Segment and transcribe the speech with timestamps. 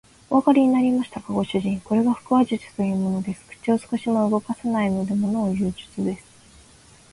[0.31, 1.79] おわかりになりましたか、ご主人。
[1.81, 3.45] これが腹話術というものです。
[3.45, 6.25] 口を少しも動かさないでものをいう術です。